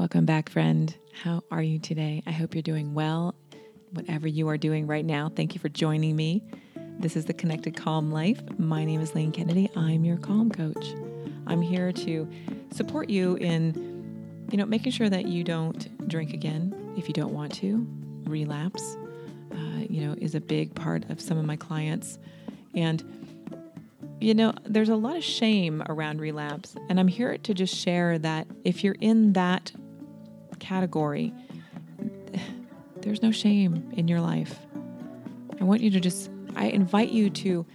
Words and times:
Welcome 0.00 0.24
back, 0.24 0.48
friend. 0.48 0.96
How 1.12 1.44
are 1.50 1.62
you 1.62 1.78
today? 1.78 2.22
I 2.26 2.30
hope 2.30 2.54
you're 2.54 2.62
doing 2.62 2.94
well. 2.94 3.34
Whatever 3.90 4.26
you 4.28 4.48
are 4.48 4.56
doing 4.56 4.86
right 4.86 5.04
now, 5.04 5.28
thank 5.28 5.54
you 5.54 5.60
for 5.60 5.68
joining 5.68 6.16
me. 6.16 6.42
This 6.98 7.16
is 7.16 7.26
the 7.26 7.34
Connected 7.34 7.76
Calm 7.76 8.10
Life. 8.10 8.40
My 8.58 8.82
name 8.86 9.02
is 9.02 9.14
Lane 9.14 9.30
Kennedy. 9.30 9.68
I'm 9.76 10.06
your 10.06 10.16
calm 10.16 10.50
coach. 10.50 10.94
I'm 11.46 11.60
here 11.60 11.92
to 11.92 12.26
support 12.70 13.10
you 13.10 13.34
in, 13.42 14.46
you 14.50 14.56
know, 14.56 14.64
making 14.64 14.92
sure 14.92 15.10
that 15.10 15.26
you 15.26 15.44
don't 15.44 16.08
drink 16.08 16.32
again 16.32 16.94
if 16.96 17.06
you 17.06 17.12
don't 17.12 17.34
want 17.34 17.52
to. 17.56 17.86
Relapse, 18.24 18.96
uh, 19.52 19.84
you 19.86 20.00
know, 20.00 20.14
is 20.16 20.34
a 20.34 20.40
big 20.40 20.74
part 20.74 21.10
of 21.10 21.20
some 21.20 21.36
of 21.36 21.44
my 21.44 21.56
clients, 21.56 22.18
and 22.74 23.04
you 24.18 24.32
know, 24.34 24.54
there's 24.64 24.88
a 24.88 24.96
lot 24.96 25.16
of 25.16 25.24
shame 25.24 25.82
around 25.90 26.22
relapse, 26.22 26.74
and 26.88 26.98
I'm 26.98 27.08
here 27.08 27.36
to 27.36 27.54
just 27.54 27.74
share 27.74 28.18
that 28.18 28.46
if 28.64 28.82
you're 28.82 28.96
in 29.00 29.34
that 29.34 29.72
category, 30.60 31.32
there's 32.96 33.22
no 33.22 33.32
shame 33.32 33.90
in 33.96 34.06
your 34.06 34.20
life. 34.20 34.58
I 35.60 35.64
want 35.64 35.80
you 35.80 35.90
to 35.90 36.00
just, 36.00 36.30
I 36.54 36.66
invite 36.66 37.10
you 37.10 37.30
to 37.30 37.66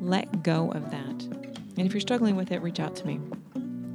let 0.00 0.42
go 0.42 0.70
of 0.72 0.90
that. 0.90 1.22
And 1.76 1.86
if 1.86 1.92
you're 1.92 2.00
struggling 2.00 2.36
with 2.36 2.52
it, 2.52 2.60
reach 2.60 2.80
out 2.80 2.94
to 2.96 3.06
me 3.06 3.20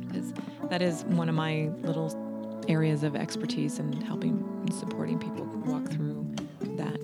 because 0.07 0.33
that 0.69 0.81
is 0.81 1.03
one 1.05 1.29
of 1.29 1.35
my 1.35 1.69
little 1.83 2.65
areas 2.67 3.03
of 3.03 3.15
expertise 3.15 3.79
in 3.79 3.93
helping 4.01 4.31
and 4.61 4.73
supporting 4.73 5.19
people 5.19 5.45
walk 5.65 5.89
through 5.89 6.25
that. 6.77 6.97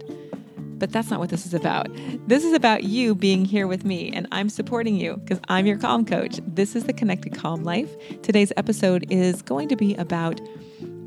But 0.80 0.92
that's 0.92 1.10
not 1.10 1.20
what 1.20 1.30
this 1.30 1.46
is 1.46 1.54
about. 1.54 1.88
This 2.28 2.44
is 2.44 2.54
about 2.54 2.84
you 2.84 3.16
being 3.16 3.46
here 3.46 3.68
with 3.68 3.86
me, 3.86 4.12
and 4.12 4.28
I'm 4.32 4.50
supporting 4.50 4.98
you 4.98 5.18
because 5.18 5.40
I'm 5.48 5.66
your 5.66 5.78
calm 5.78 6.06
coach. 6.06 6.40
This 6.46 6.76
is 6.76 6.84
the 6.86 6.94
Connected 6.94 7.36
Calm 7.36 7.64
Life. 7.64 7.90
Today's 8.22 8.52
episode 8.58 9.06
is 9.10 9.42
going 9.42 9.70
to 9.70 9.78
be 9.78 9.96
about 9.96 10.42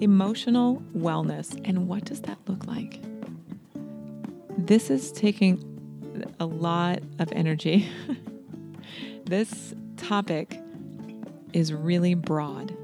Emotional 0.00 0.82
wellness. 0.96 1.60
And 1.64 1.88
what 1.88 2.04
does 2.04 2.20
that 2.22 2.38
look 2.46 2.66
like? 2.66 3.00
This 4.58 4.90
is 4.90 5.12
taking 5.12 5.76
a 6.40 6.46
lot 6.46 7.00
of 7.18 7.30
energy. 7.32 7.88
this 9.24 9.74
topic 9.96 10.60
is 11.52 11.72
really 11.72 12.14
broad, 12.14 12.76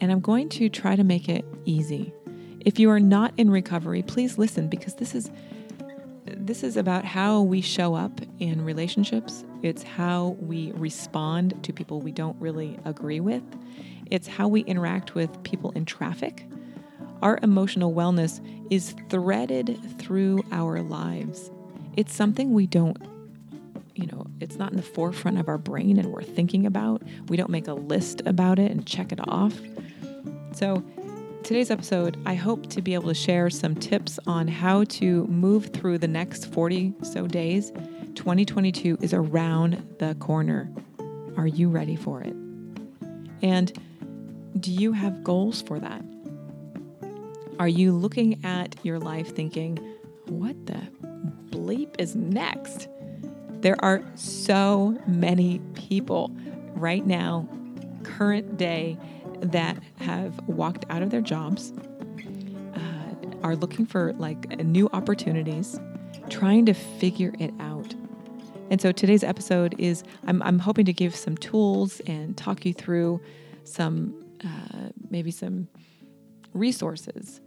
and 0.00 0.10
I'm 0.10 0.20
going 0.20 0.48
to 0.50 0.68
try 0.68 0.96
to 0.96 1.04
make 1.04 1.28
it 1.28 1.44
easy. 1.64 2.12
If 2.60 2.78
you 2.78 2.90
are 2.90 3.00
not 3.00 3.32
in 3.36 3.50
recovery, 3.50 4.02
please 4.02 4.38
listen 4.38 4.68
because 4.68 4.94
this 4.94 5.14
is 5.14 5.30
this 6.26 6.62
is 6.62 6.76
about 6.76 7.04
how 7.04 7.40
we 7.40 7.60
show 7.60 7.94
up 7.94 8.20
in 8.38 8.64
relationships. 8.64 9.44
It's 9.62 9.82
how 9.82 10.36
we 10.40 10.72
respond 10.72 11.62
to 11.64 11.72
people 11.72 12.00
we 12.00 12.12
don't 12.12 12.36
really 12.40 12.78
agree 12.84 13.20
with. 13.20 13.42
It's 14.10 14.26
how 14.26 14.48
we 14.48 14.60
interact 14.62 15.14
with 15.14 15.42
people 15.42 15.70
in 15.72 15.84
traffic. 15.84 16.46
Our 17.20 17.38
emotional 17.42 17.92
wellness 17.92 18.40
is 18.70 18.94
threaded 19.08 19.78
through 19.98 20.44
our 20.52 20.82
lives. 20.82 21.50
It's 21.96 22.14
something 22.14 22.52
we 22.52 22.66
don't, 22.66 22.96
you 23.94 24.06
know, 24.06 24.26
it's 24.40 24.56
not 24.56 24.70
in 24.70 24.76
the 24.76 24.82
forefront 24.82 25.38
of 25.38 25.48
our 25.48 25.58
brain 25.58 25.98
and 25.98 26.12
we're 26.12 26.22
thinking 26.22 26.64
about. 26.64 27.02
We 27.28 27.36
don't 27.36 27.50
make 27.50 27.66
a 27.66 27.74
list 27.74 28.22
about 28.24 28.58
it 28.58 28.70
and 28.70 28.86
check 28.86 29.10
it 29.10 29.20
off. 29.26 29.58
So, 30.52 30.82
today's 31.42 31.70
episode, 31.70 32.16
I 32.24 32.34
hope 32.34 32.68
to 32.70 32.82
be 32.82 32.94
able 32.94 33.08
to 33.08 33.14
share 33.14 33.50
some 33.50 33.74
tips 33.74 34.18
on 34.26 34.48
how 34.48 34.84
to 34.84 35.26
move 35.26 35.66
through 35.66 35.98
the 35.98 36.08
next 36.08 36.52
40 36.52 36.94
so 37.02 37.26
days. 37.26 37.72
2022 38.14 38.98
is 39.00 39.12
around 39.12 39.96
the 39.98 40.14
corner. 40.16 40.70
Are 41.36 41.46
you 41.46 41.68
ready 41.68 41.96
for 41.96 42.20
it? 42.22 42.34
And 43.42 43.72
do 44.58 44.72
you 44.72 44.92
have 44.92 45.22
goals 45.22 45.62
for 45.62 45.78
that? 45.78 46.02
Are 47.58 47.68
you 47.68 47.92
looking 47.92 48.44
at 48.44 48.76
your 48.84 48.98
life 48.98 49.34
thinking, 49.34 49.78
what 50.26 50.66
the 50.66 50.80
bleep 51.50 51.94
is 51.98 52.14
next? 52.14 52.88
There 53.60 53.76
are 53.84 54.02
so 54.14 54.96
many 55.06 55.60
people 55.74 56.30
right 56.74 57.04
now, 57.04 57.48
current 58.04 58.56
day, 58.56 58.96
that 59.40 59.76
have 59.96 60.38
walked 60.48 60.84
out 60.90 61.02
of 61.02 61.10
their 61.10 61.20
jobs, 61.20 61.72
uh, 62.74 63.36
are 63.42 63.56
looking 63.56 63.86
for 63.86 64.12
like 64.14 64.48
new 64.60 64.88
opportunities, 64.92 65.78
trying 66.28 66.66
to 66.66 66.74
figure 66.74 67.32
it 67.38 67.52
out. 67.60 67.67
And 68.70 68.80
so 68.80 68.92
today's 68.92 69.24
episode 69.24 69.74
is 69.78 70.04
I'm, 70.26 70.42
I'm 70.42 70.58
hoping 70.58 70.84
to 70.86 70.92
give 70.92 71.14
some 71.14 71.36
tools 71.36 72.00
and 72.06 72.36
talk 72.36 72.66
you 72.66 72.74
through 72.74 73.20
some 73.64 74.24
uh, 74.44 74.90
maybe 75.10 75.30
some 75.30 75.68
resources. 76.54 77.40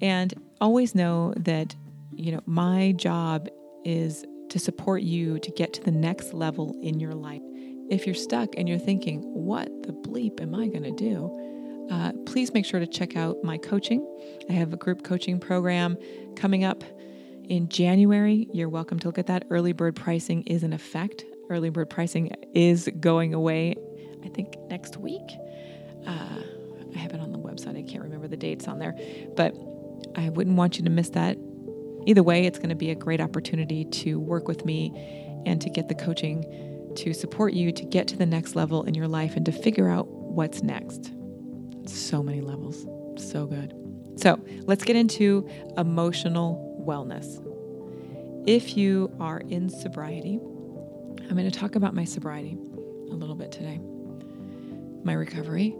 And 0.00 0.34
always 0.60 0.94
know 0.94 1.34
that, 1.38 1.74
you 2.14 2.32
know, 2.32 2.40
my 2.46 2.92
job 2.92 3.48
is 3.84 4.24
to 4.50 4.58
support 4.58 5.02
you 5.02 5.38
to 5.40 5.50
get 5.50 5.72
to 5.74 5.82
the 5.82 5.90
next 5.90 6.32
level 6.32 6.78
in 6.82 7.00
your 7.00 7.12
life. 7.12 7.42
If 7.90 8.06
you're 8.06 8.14
stuck 8.14 8.50
and 8.56 8.68
you're 8.68 8.78
thinking, 8.78 9.22
what 9.34 9.68
the 9.82 9.92
bleep 9.92 10.40
am 10.40 10.54
I 10.54 10.68
going 10.68 10.84
to 10.84 10.90
do? 10.92 11.88
Uh, 11.90 12.12
please 12.26 12.52
make 12.52 12.66
sure 12.66 12.80
to 12.80 12.86
check 12.86 13.16
out 13.16 13.42
my 13.42 13.56
coaching. 13.56 14.06
I 14.48 14.52
have 14.52 14.72
a 14.72 14.76
group 14.76 15.04
coaching 15.04 15.40
program 15.40 15.96
coming 16.36 16.64
up 16.64 16.84
in 17.48 17.68
January. 17.68 18.48
You're 18.52 18.68
welcome 18.68 18.98
to 19.00 19.08
look 19.08 19.18
at 19.18 19.26
that. 19.26 19.44
Early 19.50 19.72
bird 19.72 19.96
pricing 19.96 20.42
is 20.44 20.62
in 20.62 20.72
effect. 20.72 21.24
Early 21.50 21.70
bird 21.70 21.90
pricing 21.90 22.30
is 22.54 22.88
going 23.00 23.34
away, 23.34 23.74
I 24.24 24.28
think, 24.28 24.56
next 24.68 24.98
week. 24.98 25.22
Uh, 26.06 26.40
I 26.94 26.98
have 26.98 27.12
it 27.12 27.20
on 27.20 27.32
the 27.32 27.38
website. 27.38 27.78
I 27.78 27.82
can't 27.82 28.02
remember 28.02 28.28
the 28.28 28.36
dates 28.36 28.68
on 28.68 28.78
there, 28.78 28.94
but 29.36 29.54
I 30.14 30.28
wouldn't 30.28 30.56
want 30.56 30.78
you 30.78 30.84
to 30.84 30.90
miss 30.90 31.10
that. 31.10 31.36
Either 32.06 32.22
way, 32.22 32.44
it's 32.46 32.58
going 32.58 32.68
to 32.70 32.74
be 32.74 32.90
a 32.90 32.94
great 32.94 33.20
opportunity 33.20 33.84
to 33.84 34.18
work 34.20 34.46
with 34.46 34.64
me 34.64 34.92
and 35.46 35.60
to 35.60 35.70
get 35.70 35.88
the 35.88 35.94
coaching 35.94 36.44
to 36.96 37.12
support 37.12 37.52
you 37.52 37.70
to 37.72 37.84
get 37.84 38.08
to 38.08 38.16
the 38.16 38.26
next 38.26 38.56
level 38.56 38.82
in 38.84 38.94
your 38.94 39.08
life 39.08 39.36
and 39.36 39.46
to 39.46 39.52
figure 39.52 39.88
out 39.88 40.08
what's 40.08 40.62
next. 40.62 41.12
So 41.86 42.22
many 42.22 42.40
levels. 42.40 42.86
So 43.16 43.46
good. 43.46 43.74
So 44.16 44.38
let's 44.62 44.84
get 44.84 44.96
into 44.96 45.48
emotional 45.76 46.67
wellness. 46.88 47.44
If 48.48 48.76
you 48.76 49.14
are 49.20 49.40
in 49.40 49.68
sobriety, 49.68 50.40
I'm 51.28 51.36
going 51.36 51.50
to 51.50 51.58
talk 51.58 51.74
about 51.74 51.94
my 51.94 52.04
sobriety 52.04 52.56
a 53.10 53.14
little 53.14 53.34
bit 53.34 53.52
today, 53.52 53.78
my 55.04 55.12
recovery. 55.12 55.76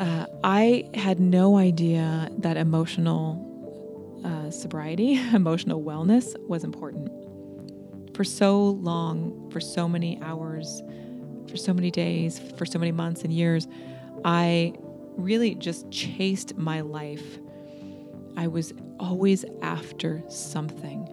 Uh, 0.00 0.26
I 0.42 0.88
had 0.94 1.20
no 1.20 1.56
idea 1.56 2.28
that 2.38 2.56
emotional 2.56 3.44
uh, 4.24 4.50
sobriety, 4.50 5.14
emotional 5.32 5.82
wellness 5.82 6.36
was 6.48 6.64
important. 6.64 7.08
For 8.16 8.24
so 8.24 8.70
long, 8.70 9.48
for 9.52 9.60
so 9.60 9.88
many 9.88 10.18
hours, 10.20 10.82
for 11.48 11.56
so 11.56 11.72
many 11.72 11.92
days, 11.92 12.40
for 12.56 12.66
so 12.66 12.78
many 12.78 12.92
months 12.92 13.22
and 13.22 13.32
years, 13.32 13.68
I 14.24 14.72
really 15.16 15.54
just 15.54 15.90
chased 15.90 16.56
my 16.56 16.80
life. 16.80 17.38
I 18.36 18.46
was 18.46 18.72
always 19.00 19.44
after 19.62 20.22
something. 20.28 21.08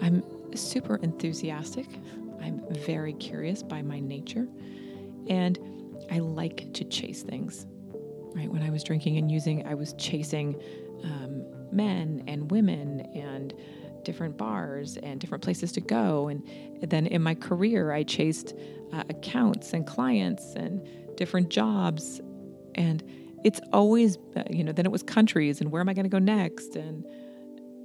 I'm 0.00 0.22
super 0.54 0.96
enthusiastic. 0.96 1.86
I'm 2.40 2.62
very 2.70 3.12
curious 3.14 3.62
by 3.62 3.82
my 3.82 4.00
nature. 4.00 4.48
And 5.28 5.58
I 6.10 6.18
like 6.18 6.72
to 6.74 6.84
chase 6.84 7.22
things 7.22 7.66
right? 8.36 8.52
When 8.52 8.62
I 8.62 8.70
was 8.70 8.84
drinking 8.84 9.16
and 9.16 9.32
using, 9.32 9.66
I 9.66 9.74
was 9.74 9.94
chasing 9.94 10.60
um, 11.02 11.44
men 11.72 12.22
and 12.26 12.50
women 12.50 13.00
and 13.14 13.54
different 14.04 14.36
bars 14.36 14.98
and 14.98 15.18
different 15.18 15.42
places 15.42 15.72
to 15.72 15.80
go. 15.80 16.28
And 16.28 16.46
then 16.82 17.06
in 17.06 17.22
my 17.22 17.34
career, 17.34 17.92
I 17.92 18.02
chased 18.02 18.54
uh, 18.92 19.04
accounts 19.08 19.72
and 19.72 19.86
clients 19.86 20.54
and 20.54 20.86
different 21.16 21.48
jobs. 21.48 22.20
And 22.74 23.02
it's 23.44 23.60
always, 23.72 24.18
uh, 24.36 24.42
you 24.50 24.64
know, 24.64 24.72
then 24.72 24.86
it 24.86 24.92
was 24.92 25.02
countries 25.02 25.60
and 25.60 25.70
where 25.70 25.80
am 25.80 25.88
I 25.88 25.94
going 25.94 26.04
to 26.04 26.10
go 26.10 26.18
next? 26.18 26.76
And 26.76 27.04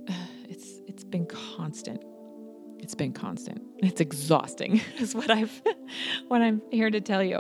it's 0.50 0.82
it's 0.88 1.04
been 1.04 1.26
constant. 1.26 2.04
It's 2.80 2.96
been 2.96 3.14
constant. 3.14 3.62
It's 3.84 4.00
exhausting, 4.00 4.80
is 5.00 5.16
what 5.16 5.32
I've 5.32 5.62
what 6.28 6.42
I'm 6.42 6.62
here 6.72 6.90
to 6.90 7.02
tell 7.02 7.24
you. 7.24 7.40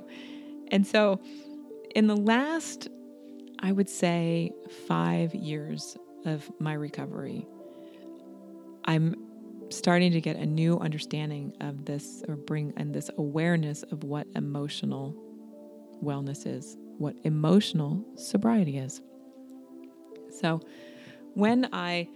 And 0.70 0.88
so, 0.88 1.20
in 1.96 2.08
the 2.08 2.16
last 2.16 2.88
I 3.60 3.72
would 3.72 3.90
say 3.90 4.52
five 4.88 5.36
years 5.36 5.98
of 6.26 6.52
my 6.60 6.74
recovery, 6.74 7.46
I'm 8.86 9.16
starting 9.70 10.12
to 10.12 10.22
get 10.22 10.36
a 10.36 10.46
new 10.46 10.80
understanding 10.80 11.54
of 11.62 11.86
this 11.86 12.24
or 12.28 12.36
bring 12.36 12.74
and 12.76 12.94
this 12.94 13.10
awareness 13.18 13.84
of 13.84 14.04
what 14.04 14.28
emotional 14.36 15.16
wellness 16.04 16.48
is, 16.48 16.76
what 16.98 17.16
emotional 17.24 18.04
sobriety 18.16 18.78
is. 18.78 19.02
So, 20.40 20.62
when 21.34 21.70
I 21.72 22.08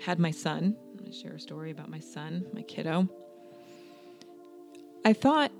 had 0.00 0.18
my 0.18 0.30
son, 0.30 0.76
I'm 0.90 0.96
going 0.96 1.10
to 1.10 1.16
share 1.16 1.34
a 1.34 1.40
story 1.40 1.70
about 1.70 1.90
my 1.90 2.00
son, 2.00 2.46
my 2.52 2.62
kiddo. 2.62 3.08
I 5.04 5.12
thought 5.12 5.50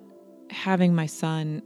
having 0.51 0.95
my 0.95 1.07
son 1.07 1.63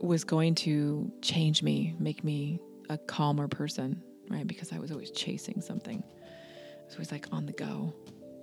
was 0.00 0.24
going 0.24 0.54
to 0.54 1.10
change 1.22 1.62
me, 1.62 1.94
make 1.98 2.24
me 2.24 2.60
a 2.88 2.98
calmer 2.98 3.48
person, 3.48 4.02
right? 4.30 4.46
Because 4.46 4.72
I 4.72 4.78
was 4.78 4.90
always 4.90 5.10
chasing 5.10 5.60
something. 5.60 6.02
I 6.02 6.84
was 6.86 6.94
always 6.94 7.12
like 7.12 7.28
on 7.32 7.46
the 7.46 7.52
go. 7.52 7.94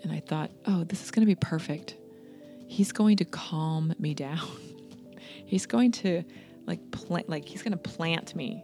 And 0.04 0.12
I 0.12 0.20
thought, 0.20 0.52
oh, 0.66 0.84
this 0.84 1.04
is 1.04 1.12
going 1.12 1.22
to 1.22 1.26
be 1.26 1.36
perfect. 1.36 1.96
He's 2.68 2.92
going 2.92 3.18
to 3.18 3.26
calm 3.26 3.94
me 4.00 4.14
down. 4.14 4.48
he's 5.46 5.66
going 5.66 5.92
to 5.92 6.24
like 6.66 6.92
plant, 6.92 7.30
like 7.30 7.46
he's 7.46 7.62
to 7.64 7.78
plant 7.78 8.36
me. 8.36 8.64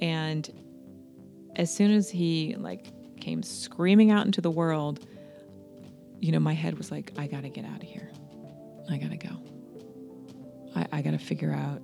And 0.00 0.48
as 1.56 1.74
soon 1.74 1.90
as 1.92 2.08
he 2.10 2.54
like 2.56 2.92
came 3.20 3.42
screaming 3.42 4.10
out 4.10 4.26
into 4.26 4.40
the 4.40 4.50
world, 4.50 5.06
you 6.20 6.32
know, 6.32 6.40
my 6.40 6.54
head 6.54 6.78
was 6.78 6.90
like, 6.90 7.12
I 7.18 7.26
got 7.26 7.42
to 7.42 7.48
get 7.48 7.64
out 7.64 7.82
of 7.82 7.88
here. 7.88 8.10
I 8.90 8.96
got 8.96 9.10
to 9.10 9.16
go. 9.16 9.30
I, 10.74 10.86
I 10.98 11.02
got 11.02 11.12
to 11.12 11.18
figure 11.18 11.52
out, 11.52 11.82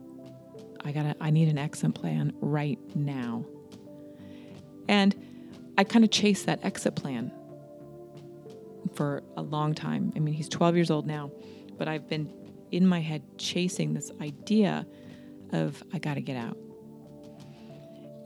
I 0.84 0.92
got 0.92 1.02
to, 1.02 1.16
I 1.20 1.30
need 1.30 1.48
an 1.48 1.58
exit 1.58 1.94
plan 1.94 2.32
right 2.40 2.78
now. 2.94 3.44
And 4.88 5.14
I 5.76 5.84
kind 5.84 6.04
of 6.04 6.10
chased 6.10 6.46
that 6.46 6.64
exit 6.64 6.94
plan 6.94 7.32
for 8.94 9.22
a 9.37 9.42
long 9.42 9.75
time. 9.75 10.12
I 10.14 10.20
mean, 10.20 10.34
he's 10.34 10.48
12 10.48 10.76
years 10.76 10.90
old 10.90 11.06
now, 11.06 11.30
but 11.78 11.88
I've 11.88 12.08
been 12.08 12.32
in 12.75 12.87
my 12.87 13.00
head 13.00 13.23
chasing 13.38 13.94
this 13.94 14.11
idea 14.21 14.87
of 15.53 15.82
I 15.93 15.99
got 15.99 16.15
to 16.15 16.21
get 16.21 16.37
out. 16.37 16.56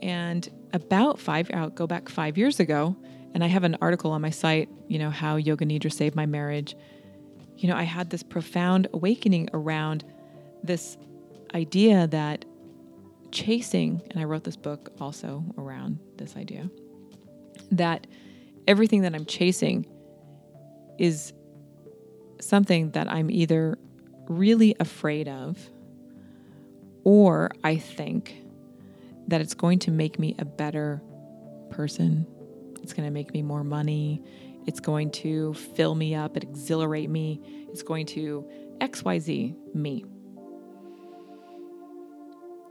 And 0.01 0.49
about 0.73 1.19
five, 1.19 1.49
I'll 1.53 1.69
go 1.69 1.85
back 1.85 2.09
five 2.09 2.37
years 2.37 2.59
ago, 2.59 2.95
and 3.33 3.43
I 3.43 3.47
have 3.47 3.63
an 3.63 3.77
article 3.81 4.11
on 4.11 4.21
my 4.21 4.29
site, 4.29 4.69
you 4.87 4.97
know, 4.97 5.09
how 5.09 5.35
Yoga 5.35 5.65
Nidra 5.65 5.91
saved 5.91 6.15
my 6.15 6.25
marriage. 6.25 6.75
You 7.57 7.69
know, 7.69 7.75
I 7.75 7.83
had 7.83 8.09
this 8.09 8.23
profound 8.23 8.87
awakening 8.93 9.49
around 9.53 10.03
this 10.63 10.97
idea 11.53 12.07
that 12.07 12.45
chasing, 13.31 14.01
and 14.09 14.19
I 14.19 14.23
wrote 14.23 14.43
this 14.43 14.55
book 14.55 14.91
also 14.99 15.43
around 15.57 15.99
this 16.17 16.35
idea, 16.35 16.69
that 17.71 18.07
everything 18.67 19.01
that 19.01 19.13
I'm 19.13 19.25
chasing 19.25 19.85
is 20.97 21.33
something 22.41 22.91
that 22.91 23.11
I'm 23.11 23.29
either 23.29 23.77
really 24.29 24.75
afraid 24.79 25.27
of 25.27 25.57
or 27.03 27.51
I 27.63 27.77
think 27.77 28.35
that 29.27 29.41
it's 29.41 29.53
going 29.53 29.79
to 29.79 29.91
make 29.91 30.19
me 30.19 30.35
a 30.39 30.45
better 30.45 31.01
person. 31.69 32.25
It's 32.81 32.93
going 32.93 33.07
to 33.07 33.11
make 33.11 33.33
me 33.33 33.41
more 33.41 33.63
money. 33.63 34.21
It's 34.65 34.79
going 34.79 35.11
to 35.11 35.53
fill 35.53 35.95
me 35.95 36.13
up, 36.15 36.37
it 36.37 36.43
exhilarate 36.43 37.09
me. 37.09 37.41
It's 37.69 37.81
going 37.81 38.05
to 38.07 38.47
XYZ 38.79 39.55
me. 39.73 40.05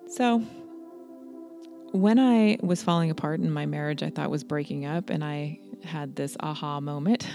So, 0.09 0.39
when 1.93 2.19
I 2.19 2.59
was 2.61 2.83
falling 2.83 3.11
apart 3.11 3.41
in 3.41 3.51
my 3.51 3.67
marriage, 3.67 4.03
I 4.03 4.11
thought 4.11 4.31
was 4.31 4.45
breaking 4.45 4.85
up, 4.85 5.11
and 5.11 5.25
I 5.25 5.59
had 5.83 6.17
this 6.17 6.37
aha 6.41 6.81
moment 6.81 7.27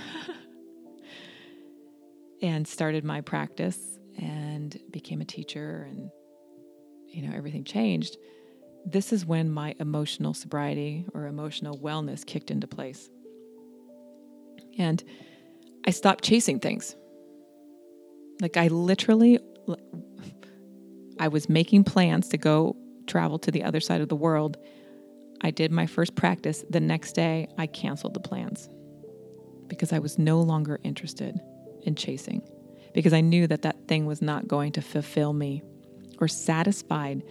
and 2.41 2.67
started 2.67 3.03
my 3.03 3.21
practice 3.21 3.99
and 4.21 4.79
became 4.91 5.21
a 5.21 5.25
teacher, 5.25 5.87
and 5.89 6.09
you 7.07 7.27
know, 7.27 7.35
everything 7.35 7.63
changed 7.63 8.17
this 8.85 9.13
is 9.13 9.25
when 9.25 9.49
my 9.49 9.75
emotional 9.79 10.33
sobriety 10.33 11.05
or 11.13 11.27
emotional 11.27 11.77
wellness 11.77 12.25
kicked 12.25 12.51
into 12.51 12.67
place. 12.67 13.09
And 14.77 15.03
I 15.85 15.91
stopped 15.91 16.23
chasing 16.23 16.59
things. 16.59 16.95
Like 18.41 18.57
I 18.57 18.67
literally 18.67 19.39
I 21.19 21.27
was 21.27 21.47
making 21.47 21.85
plans 21.85 22.27
to 22.29 22.37
go 22.37 22.75
travel 23.07 23.39
to 23.39 23.51
the 23.51 23.63
other 23.63 23.79
side 23.79 24.01
of 24.01 24.09
the 24.09 24.15
world. 24.15 24.57
I 25.41 25.51
did 25.51 25.71
my 25.71 25.85
first 25.85 26.15
practice. 26.15 26.65
The 26.69 26.79
next 26.79 27.13
day, 27.13 27.47
I 27.57 27.67
canceled 27.67 28.13
the 28.13 28.19
plans 28.19 28.69
because 29.67 29.93
I 29.93 29.99
was 29.99 30.17
no 30.17 30.41
longer 30.41 30.79
interested 30.83 31.39
in 31.83 31.95
chasing 31.95 32.41
because 32.93 33.13
I 33.13 33.21
knew 33.21 33.47
that 33.47 33.63
that 33.63 33.87
thing 33.87 34.05
was 34.05 34.21
not 34.21 34.47
going 34.47 34.71
to 34.73 34.81
fulfill 34.81 35.33
me 35.33 35.63
or 36.19 36.27
satisfied 36.27 37.23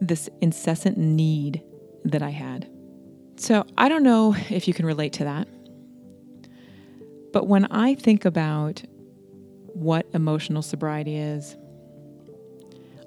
this 0.00 0.28
incessant 0.40 0.96
need 0.96 1.62
that 2.04 2.22
I 2.22 2.30
had. 2.30 2.70
So 3.36 3.64
I 3.76 3.88
don't 3.88 4.02
know 4.02 4.34
if 4.50 4.68
you 4.68 4.74
can 4.74 4.86
relate 4.86 5.12
to 5.14 5.24
that. 5.24 5.48
But 7.32 7.46
when 7.46 7.66
I 7.66 7.94
think 7.94 8.24
about 8.24 8.82
what 9.66 10.06
emotional 10.12 10.62
sobriety 10.62 11.16
is, 11.16 11.56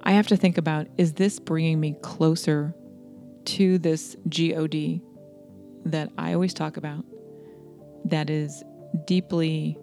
I 0.03 0.11
have 0.13 0.27
to 0.27 0.37
think 0.37 0.57
about 0.57 0.87
is 0.97 1.13
this 1.13 1.39
bringing 1.39 1.79
me 1.79 1.95
closer 2.01 2.73
to 3.45 3.77
this 3.77 4.15
God 4.27 5.01
that 5.85 6.11
I 6.17 6.33
always 6.33 6.53
talk 6.53 6.77
about, 6.77 7.03
that 8.05 8.29
is 8.29 8.63
deeply 9.05 9.77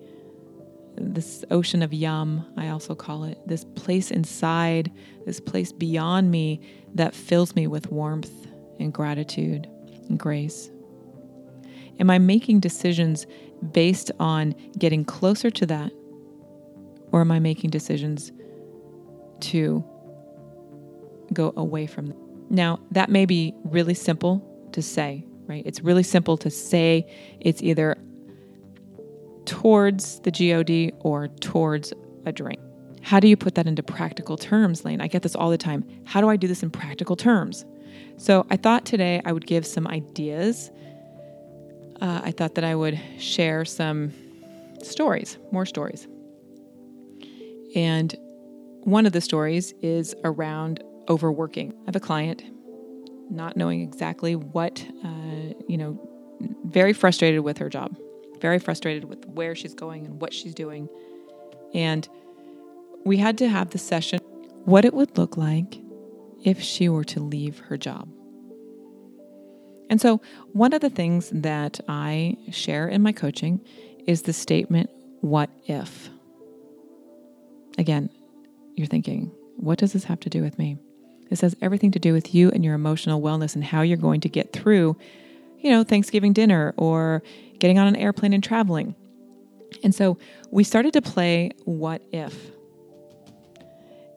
this 1.01 1.45
ocean 1.51 1.83
of 1.83 1.93
yum, 1.93 2.47
I 2.57 2.69
also 2.69 2.95
call 2.95 3.25
it, 3.25 3.39
this 3.47 3.65
place 3.65 4.11
inside, 4.11 4.91
this 5.27 5.41
place 5.41 5.73
beyond 5.73 6.31
me 6.31 6.61
that 6.95 7.15
fills 7.15 7.55
me 7.55 7.67
with 7.67 7.91
warmth 7.91 8.47
and 8.79 8.93
gratitude 8.93 9.69
and 10.09 10.19
grace? 10.19 10.71
Am 12.01 12.11
I 12.11 12.19
making 12.19 12.61
decisions 12.61 13.27
based 13.73 14.11
on 14.21 14.55
getting 14.79 15.05
closer 15.05 15.51
to 15.51 15.67
that? 15.67 15.93
Or 17.11 17.21
am 17.21 17.31
I 17.31 17.39
making 17.39 17.71
decisions 17.71 18.33
to 19.41 19.85
go 21.33 21.53
away 21.57 21.87
from 21.87 22.07
that? 22.07 22.17
Now, 22.51 22.81
that 22.93 23.11
may 23.11 23.27
be 23.27 23.55
really 23.65 23.95
simple 23.95 24.45
to 24.73 24.81
say, 24.81 25.25
right? 25.47 25.63
It's 25.67 25.83
really 25.83 26.03
simple 26.03 26.37
to 26.39 26.51
say 26.51 27.11
it's 27.41 27.63
either 27.63 27.97
towards 29.59 30.21
the 30.21 30.31
God 30.31 30.95
or 31.01 31.27
towards 31.41 31.93
a 32.27 32.33
drink. 32.33 32.61
How 33.03 33.19
do 33.19 33.27
you 33.27 33.37
put 33.37 33.57
that 33.57 33.67
into 33.67 33.83
practical 33.83 34.37
terms, 34.37 34.85
Lane? 34.85 35.01
I 35.01 35.09
get 35.09 35.23
this 35.23 35.35
all 35.35 35.51
the 35.51 35.59
time. 35.59 35.85
How 36.05 36.21
do 36.21 36.29
I 36.29 36.37
do 36.37 36.47
this 36.47 36.63
in 36.63 36.71
practical 36.71 37.17
terms? 37.17 37.65
So 38.19 38.47
I 38.51 38.57
thought 38.57 38.87
today 38.87 39.21
I 39.25 39.33
would 39.33 39.47
give 39.49 39.67
some 39.67 39.89
ideas. 39.89 40.71
Uh, 42.01 42.21
I 42.23 42.31
thought 42.31 42.55
that 42.55 42.63
I 42.63 42.77
would 42.77 43.01
share 43.19 43.65
some 43.65 44.13
stories, 44.83 45.39
more 45.51 45.67
stories. 45.67 46.07
And 47.75 48.15
one 48.85 49.07
of 49.07 49.13
the 49.13 49.21
stories 49.21 49.75
is 49.83 50.15
around 50.23 50.85
overworking. 51.09 51.73
I 51.83 51.87
have 51.87 51.97
a 51.97 52.01
client 52.01 52.45
not 53.29 53.57
knowing 53.57 53.81
exactly 53.81 54.37
what, 54.37 54.87
uh, 55.05 55.53
you 55.67 55.77
know, 55.77 55.99
very 56.65 56.93
frustrated 56.93 57.41
with 57.41 57.59
her 57.59 57.69
job, 57.69 57.97
very 58.39 58.59
frustrated 58.59 59.05
with 59.05 59.27
where 59.27 59.55
she's 59.55 59.75
going 59.75 60.07
and 60.07 60.21
what 60.21 60.33
she's 60.33 60.55
doing. 60.55 60.89
And 61.75 62.09
we 63.05 63.17
had 63.19 63.39
to 63.39 63.49
have 63.49 63.71
the 63.71 63.79
session 63.79 64.21
what 64.65 64.85
it 64.85 64.95
would 64.95 65.17
look 65.17 65.37
like 65.37 65.79
if 66.45 66.61
she 66.61 66.89
were 66.89 67.05
to 67.05 67.21
leave 67.21 67.59
her 67.59 67.77
job. 67.77 68.09
And 69.91 70.01
so, 70.01 70.21
one 70.53 70.73
of 70.75 70.83
the 70.83 70.91
things 70.91 71.31
that 71.31 71.81
I 71.89 72.37
share 72.51 72.89
in 72.89 73.03
my 73.03 73.13
coaching 73.13 73.61
is 74.07 74.23
the 74.23 74.33
statement, 74.33 74.91
What 75.21 75.51
if? 75.67 76.11
Again, 77.79 78.11
you're 78.75 78.87
thinking, 78.87 79.33
What 79.57 79.79
does 79.79 79.95
this 79.95 80.05
have 80.05 80.21
to 80.21 80.31
do 80.31 80.43
with 80.43 80.59
me? 80.59 80.77
This 81.31 81.41
has 81.41 81.57
everything 81.61 81.91
to 81.93 81.99
do 81.99 82.13
with 82.13 82.35
you 82.35 82.51
and 82.51 82.65
your 82.65 82.75
emotional 82.75 83.21
wellness 83.21 83.55
and 83.55 83.65
how 83.65 83.83
you're 83.83 83.97
going 83.97 84.21
to 84.23 84.29
get 84.29 84.53
through, 84.53 84.97
you 85.59 85.71
know, 85.71 85.85
Thanksgiving 85.85 86.33
dinner 86.33 86.75
or 86.77 87.23
getting 87.59 87.79
on 87.79 87.87
an 87.87 87.97
airplane 87.97 88.33
and 88.33 88.43
traveling. 88.43 88.95
And 89.83 89.95
so 89.95 90.19
we 90.51 90.65
started 90.65 90.93
to 90.95 91.03
play 91.03 91.51
what 91.65 92.03
if. 92.13 92.51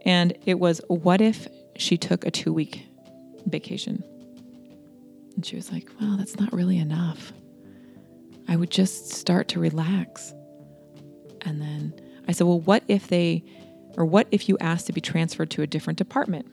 And 0.05 0.38
it 0.45 0.60
was, 0.60 0.81
what 0.88 1.21
if 1.21 1.48
she 1.75 1.98
took 1.98 2.25
a 2.25 2.31
two 2.31 2.53
week 2.53 2.86
vacation? 3.45 4.03
And 5.36 5.45
she 5.45 5.55
was 5.55 5.71
like, 5.71 5.89
well, 6.00 6.17
that's 6.17 6.39
not 6.39 6.51
really 6.53 6.77
enough. 6.77 7.33
I 8.48 8.55
would 8.55 8.71
just 8.71 9.12
start 9.12 9.48
to 9.50 9.60
relax. 9.60 10.33
And 11.41 11.62
then 11.62 11.93
I 12.27 12.31
said, 12.31 12.48
well, 12.48 12.60
what 12.60 12.83
if 12.88 13.07
they, 13.07 13.43
or 13.98 14.05
what 14.05 14.27
if 14.31 14.50
you 14.50 14.57
asked 14.60 14.88
to 14.88 14.93
be 14.93 15.01
transferred 15.01 15.50
to 15.51 15.62
a 15.62 15.67
different 15.67 15.98
department? 15.98 16.48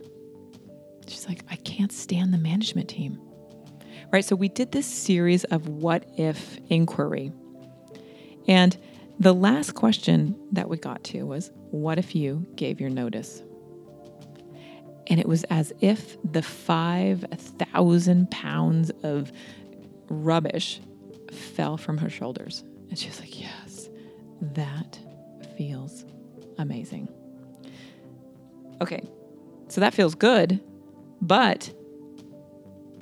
She's 1.06 1.26
like, 1.26 1.44
I 1.50 1.56
can't 1.56 1.92
stand 1.92 2.32
the 2.34 2.38
management 2.38 2.88
team. 2.88 3.18
Right. 4.10 4.24
So 4.24 4.36
we 4.36 4.48
did 4.48 4.72
this 4.72 4.86
series 4.86 5.44
of 5.44 5.68
what 5.68 6.04
if 6.16 6.58
inquiry. 6.70 7.32
And 8.46 8.76
the 9.20 9.34
last 9.34 9.74
question 9.74 10.34
that 10.52 10.68
we 10.68 10.78
got 10.78 11.04
to 11.04 11.24
was, 11.24 11.50
what 11.70 11.98
if 11.98 12.14
you 12.14 12.46
gave 12.56 12.80
your 12.80 12.88
notice? 12.88 13.42
And 15.08 15.20
it 15.20 15.26
was 15.26 15.44
as 15.44 15.72
if 15.80 16.16
the 16.22 16.42
5,000 16.42 18.30
pounds 18.30 18.90
of 19.02 19.32
rubbish 20.08 20.80
fell 21.30 21.76
from 21.76 21.98
her 21.98 22.08
shoulders. 22.08 22.64
And 22.88 22.98
she 22.98 23.08
was 23.08 23.20
like, 23.20 23.38
Yes, 23.38 23.88
that 24.40 24.98
feels 25.56 26.04
amazing. 26.58 27.08
Okay, 28.80 29.02
So 29.68 29.80
that 29.80 29.92
feels 29.92 30.14
good, 30.14 30.60
but 31.20 31.72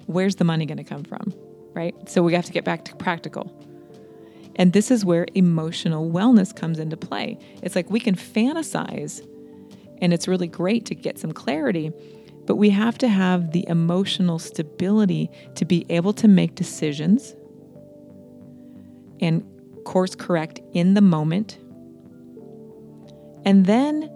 where's 0.07 0.37
the 0.37 0.45
money 0.45 0.67
going 0.67 0.79
to 0.79 0.85
come 0.85 1.05
from? 1.05 1.35
Right? 1.75 1.95
So 2.09 2.23
we 2.23 2.35
have 2.35 2.47
to 2.47 2.53
get 2.53 2.65
back 2.65 2.85
to 2.87 2.97
practical. 2.97 3.53
And 4.57 4.73
this 4.73 4.91
is 4.91 5.05
where 5.05 5.27
emotional 5.35 6.11
wellness 6.11 6.55
comes 6.55 6.79
into 6.79 6.97
play. 6.97 7.39
It's 7.63 7.77
like 7.77 7.91
we 7.91 8.01
can 8.01 8.15
fantasize, 8.17 9.21
and 10.01 10.15
it's 10.15 10.27
really 10.27 10.49
great 10.49 10.87
to 10.87 10.95
get 10.95 11.19
some 11.19 11.33
clarity, 11.33 11.93
but 12.47 12.57
we 12.57 12.71
have 12.71 12.97
to 12.99 13.09
have 13.09 13.53
the 13.53 13.67
emotional 13.69 14.39
stability 14.39 15.31
to 15.57 15.65
be 15.67 15.85
able 15.91 16.15
to 16.15 16.29
make 16.29 16.55
decisions 16.55 17.35
and 19.21 19.45
course 19.85 20.15
correct 20.15 20.61
in 20.73 20.95
the 20.95 21.01
moment. 21.01 21.59
And 23.45 23.67
then 23.67 24.11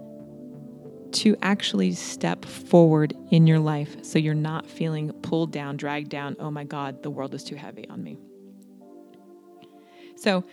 to 1.13 1.35
actually 1.41 1.93
step 1.93 2.45
forward 2.45 3.13
in 3.29 3.47
your 3.47 3.59
life 3.59 4.03
so 4.03 4.19
you're 4.19 4.33
not 4.33 4.65
feeling 4.65 5.11
pulled 5.21 5.51
down, 5.51 5.77
dragged 5.77 6.09
down. 6.09 6.35
Oh 6.39 6.51
my 6.51 6.63
God, 6.63 7.03
the 7.03 7.09
world 7.09 7.33
is 7.33 7.43
too 7.43 7.55
heavy 7.55 7.87
on 7.89 8.03
me. 8.03 8.17
So 10.15 10.43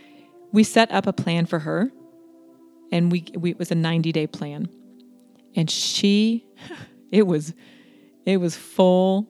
we 0.52 0.64
set 0.64 0.90
up 0.90 1.06
a 1.06 1.12
plan 1.12 1.46
for 1.46 1.58
her, 1.58 1.90
and 2.90 3.12
we, 3.12 3.26
we 3.34 3.50
it 3.50 3.58
was 3.58 3.70
a 3.70 3.74
90 3.74 4.12
day 4.12 4.26
plan. 4.26 4.68
And 5.54 5.70
she, 5.70 6.46
it 7.12 7.26
was, 7.26 7.52
it 8.24 8.38
was 8.38 8.56
full 8.56 9.28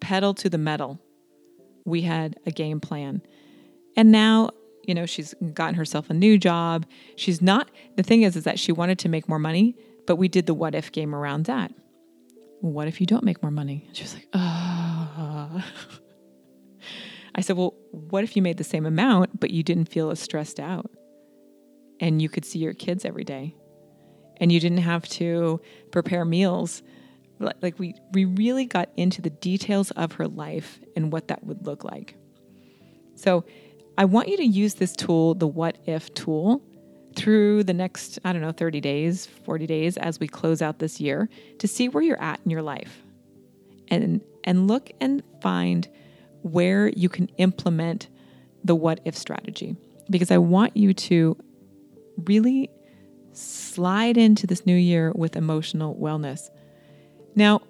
pedal 0.00 0.34
to 0.34 0.48
the 0.48 0.58
metal. 0.58 0.98
We 1.84 2.02
had 2.02 2.38
a 2.46 2.50
game 2.50 2.80
plan. 2.80 3.22
And 3.96 4.12
now, 4.12 4.50
you 4.84 4.94
know, 4.94 5.06
she's 5.06 5.34
gotten 5.54 5.74
herself 5.74 6.10
a 6.10 6.14
new 6.14 6.38
job. 6.38 6.86
She's 7.16 7.40
not, 7.40 7.70
the 7.96 8.02
thing 8.02 8.22
is, 8.22 8.36
is 8.36 8.44
that 8.44 8.58
she 8.58 8.72
wanted 8.72 8.98
to 9.00 9.08
make 9.08 9.28
more 9.28 9.38
money, 9.38 9.76
but 10.10 10.16
we 10.16 10.26
did 10.26 10.46
the 10.46 10.54
what 10.54 10.74
if 10.74 10.90
game 10.90 11.14
around 11.14 11.44
that. 11.44 11.72
What 12.62 12.88
if 12.88 13.00
you 13.00 13.06
don't 13.06 13.22
make 13.22 13.40
more 13.44 13.52
money? 13.52 13.88
she 13.92 14.02
was 14.02 14.12
like, 14.12 14.26
oh. 14.32 15.64
I 17.36 17.40
said, 17.42 17.56
well, 17.56 17.76
what 17.92 18.24
if 18.24 18.34
you 18.34 18.42
made 18.42 18.56
the 18.56 18.64
same 18.64 18.86
amount, 18.86 19.38
but 19.38 19.50
you 19.50 19.62
didn't 19.62 19.84
feel 19.84 20.10
as 20.10 20.18
stressed 20.18 20.58
out? 20.58 20.90
And 22.00 22.20
you 22.20 22.28
could 22.28 22.44
see 22.44 22.58
your 22.58 22.74
kids 22.74 23.04
every 23.04 23.22
day. 23.22 23.54
And 24.38 24.50
you 24.50 24.58
didn't 24.58 24.78
have 24.78 25.08
to 25.10 25.60
prepare 25.92 26.24
meals. 26.24 26.82
Like 27.38 27.78
we, 27.78 27.94
we 28.12 28.24
really 28.24 28.66
got 28.66 28.88
into 28.96 29.22
the 29.22 29.30
details 29.30 29.92
of 29.92 30.14
her 30.14 30.26
life 30.26 30.80
and 30.96 31.12
what 31.12 31.28
that 31.28 31.44
would 31.44 31.64
look 31.64 31.84
like. 31.84 32.16
So 33.14 33.44
I 33.96 34.06
want 34.06 34.26
you 34.26 34.38
to 34.38 34.44
use 34.44 34.74
this 34.74 34.92
tool, 34.96 35.34
the 35.34 35.46
what 35.46 35.78
if 35.86 36.12
tool, 36.14 36.62
through 37.16 37.64
the 37.64 37.74
next, 37.74 38.18
I 38.24 38.32
don't 38.32 38.42
know, 38.42 38.52
30 38.52 38.80
days, 38.80 39.26
40 39.26 39.66
days 39.66 39.96
as 39.96 40.20
we 40.20 40.28
close 40.28 40.62
out 40.62 40.78
this 40.78 41.00
year 41.00 41.28
to 41.58 41.68
see 41.68 41.88
where 41.88 42.02
you're 42.02 42.20
at 42.22 42.40
in 42.44 42.50
your 42.50 42.62
life. 42.62 43.02
And 43.88 44.20
and 44.44 44.68
look 44.68 44.90
and 45.00 45.22
find 45.42 45.88
where 46.42 46.88
you 46.88 47.08
can 47.08 47.28
implement 47.36 48.08
the 48.64 48.74
what 48.74 49.00
if 49.04 49.16
strategy 49.16 49.76
because 50.10 50.30
I 50.30 50.38
want 50.38 50.76
you 50.76 50.92
to 50.92 51.36
really 52.24 52.70
slide 53.32 54.16
into 54.16 54.46
this 54.46 54.66
new 54.66 54.76
year 54.76 55.12
with 55.14 55.36
emotional 55.36 55.94
wellness. 55.94 56.50
Now, 57.34 57.62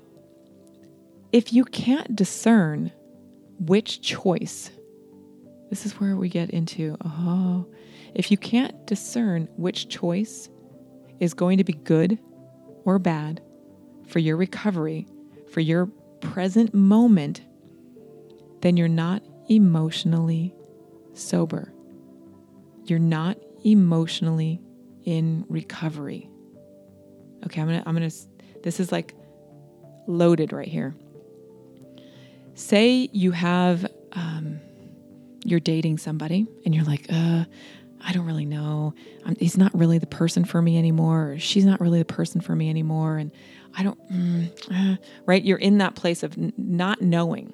if 1.33 1.53
you 1.53 1.65
can't 1.65 2.17
discern 2.17 2.91
which 3.59 4.01
choice, 4.01 4.71
this 5.69 5.85
is 5.85 5.93
where 6.01 6.17
we 6.17 6.29
get 6.29 6.51
into, 6.51 6.97
oh, 7.05 7.67
if 8.15 8.31
you 8.31 8.37
can't 8.37 8.87
discern 8.87 9.49
which 9.57 9.89
choice 9.89 10.49
is 11.19 11.35
going 11.35 11.59
to 11.59 11.65
be 11.65 11.73
good 11.73 12.19
or 12.85 12.99
bad 12.99 13.43
for 14.07 14.19
your 14.19 14.37
recovery, 14.37 15.07
for 15.53 15.61
your 15.61 15.87
present 16.21 16.75
moment, 16.75 17.43
then 18.63 18.77
you're 18.77 18.89
not 18.89 19.23
emotionally 19.49 20.55
sober. 21.15 21.73
You're 22.85 22.99
not 22.99 23.39
emotionally 23.65 24.61
in 25.05 25.45
recovery. 25.49 26.29
Okay, 27.47 27.61
I'm 27.61 27.69
gonna, 27.69 27.83
I'm 27.87 27.95
gonna, 27.95 28.11
this 28.63 28.81
is 28.81 28.93
like 28.93 29.15
loaded 30.07 30.53
right 30.53 30.69
here. 30.69 30.95
Say 32.55 33.09
you 33.13 33.31
have, 33.31 33.87
um, 34.13 34.61
you're 35.45 35.61
dating 35.61 35.99
somebody 35.99 36.47
and 36.65 36.75
you're 36.75 36.85
like, 36.85 37.07
uh, 37.11 37.45
I 38.03 38.13
don't 38.13 38.27
really 38.27 38.47
know. 38.47 38.95
I'm, 39.27 39.37
he's 39.37 39.59
not 39.59 39.77
really 39.77 39.99
the 39.99 40.07
person 40.07 40.45
for 40.45 40.63
me 40.63 40.79
anymore, 40.79 41.33
or 41.33 41.39
she's 41.39 41.65
not 41.65 41.81
really 41.81 41.99
the 41.99 42.05
person 42.05 42.41
for 42.41 42.57
me 42.57 42.71
anymore. 42.71 43.19
And 43.19 43.31
I 43.77 43.83
don't, 43.83 43.99
mm, 44.11 44.51
uh, 44.71 44.97
right? 45.27 45.45
You're 45.45 45.59
in 45.59 45.79
that 45.79 45.95
place 45.95 46.23
of 46.23 46.37
n- 46.39 46.53
not 46.57 47.03
knowing. 47.03 47.53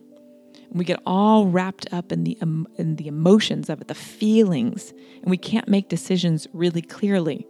we 0.70 0.84
get 0.84 1.00
all 1.06 1.46
wrapped 1.46 1.86
up 1.92 2.12
in 2.12 2.24
the 2.24 2.36
um, 2.42 2.66
in 2.76 2.96
the 2.96 3.06
emotions 3.08 3.70
of 3.70 3.80
it, 3.80 3.88
the 3.88 3.94
feelings, 3.94 4.92
and 5.22 5.30
we 5.30 5.36
can't 5.36 5.68
make 5.68 5.88
decisions 5.88 6.46
really 6.52 6.82
clearly. 6.82 7.46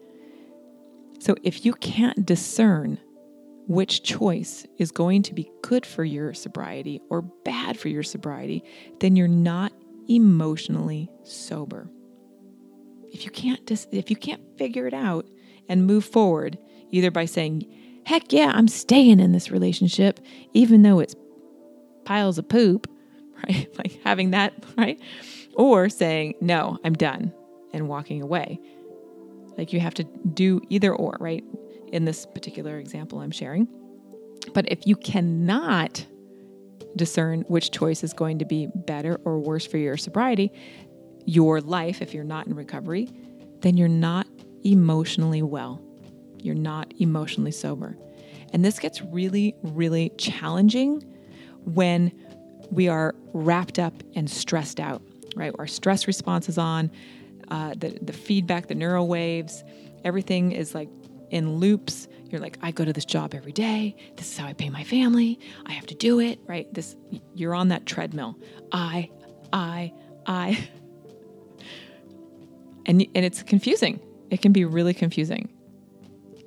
So 1.19 1.35
if 1.43 1.65
you 1.65 1.73
can't 1.75 2.25
discern 2.27 2.99
which 3.69 4.03
choice 4.03 4.67
is 4.79 4.93
going 4.93 5.23
to 5.23 5.35
be 5.35 5.51
good 5.63 5.85
for 5.85 6.05
your 6.05 6.35
sobriety 6.35 7.01
or 7.11 7.23
bad 7.23 7.79
for 7.79 7.89
your 7.89 8.03
sobriety, 8.05 8.63
then 9.01 9.17
you're 9.17 9.27
not 9.29 9.73
emotionally 10.09 11.11
sober 11.25 11.89
if 13.13 13.25
you 13.25 13.31
can't 13.31 13.65
dis- 13.67 13.87
if 13.93 14.11
you 14.11 14.17
can't 14.17 14.43
figure 14.59 14.87
it 14.87 14.95
out 14.95 15.27
and 15.69 15.87
move 15.87 16.05
forward 16.05 16.59
either 16.91 17.11
by 17.11 17.25
saying 17.25 17.67
heck 18.05 18.33
yeah 18.33 18.53
i'm 18.55 18.69
staying 18.69 19.21
in 19.21 19.33
this 19.33 19.51
relationship 19.51 20.21
even 20.53 20.83
though 20.83 20.99
it's 20.99 21.15
piles 22.05 22.39
of 22.39 22.49
poop 22.49 22.89
right? 23.49 23.69
Like 23.77 24.01
having 24.03 24.31
that 24.31 24.55
right? 24.77 25.01
Or 25.55 25.89
saying 25.89 26.35
no 26.41 26.79
i'm 26.85 26.95
done 26.95 27.33
and 27.73 27.89
walking 27.89 28.23
away. 28.23 28.59
Like 29.59 29.73
you 29.73 29.81
have 29.81 29.95
to 29.95 30.05
do 30.05 30.61
either 30.69 30.95
or 30.95 31.17
right? 31.21 31.45
In 31.93 32.05
this 32.05 32.27
particular 32.27 32.79
example 32.79 33.21
i'm 33.21 33.31
sharing. 33.31 33.69
But 34.55 34.71
if 34.71 34.87
you 34.87 34.97
cannot 34.97 36.07
discern 36.95 37.43
which 37.49 37.71
choice 37.71 38.03
is 38.03 38.13
going 38.15 38.39
to 38.39 38.47
be 38.47 38.69
better 38.75 39.21
or 39.25 39.39
worse 39.39 39.67
for 39.67 39.77
your 39.77 39.99
sobriety 39.99 40.51
your 41.27 41.61
life, 41.61 42.01
if 42.01 42.15
you're 42.15 42.25
not 42.25 42.47
in 42.47 42.55
recovery, 42.55 43.11
then 43.61 43.77
you're 43.77 43.89
not 43.89 44.27
emotionally 44.65 45.43
well. 45.43 45.83
You're 46.41 46.55
not 46.55 46.93
emotionally 46.99 47.51
sober. 47.51 47.97
And 48.53 48.65
this 48.65 48.79
gets 48.79 49.03
really, 49.03 49.55
really 49.63 50.11
challenging 50.17 51.03
when 51.65 52.13
we 52.71 52.89
are 52.89 53.15
wrapped 53.33 53.79
up 53.79 54.03
and 54.15 54.31
stressed 54.31 54.81
out, 54.81 55.03
right? 55.35 55.53
Our 55.59 55.67
stress 55.67 56.07
response 56.07 56.49
is 56.49 56.59
on, 56.59 56.91
uh, 57.49 57.75
the, 57.77 57.99
the 58.03 58.13
feedback, 58.13 58.69
the 58.69 58.75
neural 58.75 59.09
waves, 59.09 59.65
everything 60.05 60.53
is 60.53 60.75
like 60.75 60.89
in 61.31 61.57
loops. 61.57 62.09
You're 62.31 62.41
like, 62.41 62.59
I 62.63 62.71
go 62.71 62.85
to 62.85 62.93
this 62.93 63.05
job 63.05 63.35
every 63.35 63.53
day. 63.53 63.97
This 64.17 64.33
is 64.33 64.39
how 64.39 64.47
I 64.47 64.53
pay 64.53 64.71
my 64.71 64.85
family. 64.85 65.39
I 65.65 65.73
have 65.73 65.87
to 65.87 65.95
do 65.95 66.21
it, 66.21 66.41
right? 66.47 66.73
This, 66.73 66.97
you're 67.35 67.55
on 67.55 67.69
that 67.69 67.87
treadmill. 67.87 68.37
I, 68.73 69.11
I, 69.53 69.93
I. 70.27 70.69
and 72.87 73.07
and 73.15 73.25
it's 73.25 73.43
confusing. 73.43 74.01
It 74.31 74.41
can 74.41 74.53
be 74.53 74.65
really 74.65 74.95
confusing, 74.95 75.51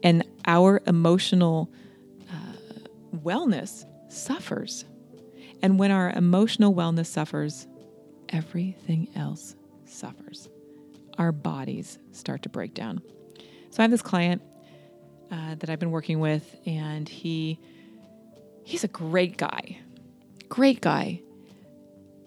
and 0.04 0.24
our 0.46 0.82
emotional 0.88 1.72
uh, 2.30 2.80
wellness 3.16 3.86
suffers. 4.10 4.86
And 5.62 5.78
when 5.78 5.92
our 5.92 6.10
emotional 6.10 6.74
wellness 6.74 7.08
suffers, 7.08 7.68
everything 8.30 9.10
else 9.16 9.56
suffers. 9.86 10.48
Our 11.18 11.34
bodies 11.34 12.00
start 12.12 12.44
to 12.44 12.50
break 12.50 12.74
down. 12.74 13.02
So 13.72 13.80
I 13.80 13.82
have 13.84 13.92
this 13.92 14.02
client 14.02 14.42
uh, 15.32 15.56
that 15.56 15.70
I've 15.70 15.80
been 15.80 15.92
working 15.92 16.20
with, 16.20 16.56
and 16.66 17.08
he 17.08 17.60
he's 18.64 18.84
a 18.84 18.88
great 18.88 19.38
guy, 19.38 19.80
great 20.48 20.82
guy, 20.82 21.22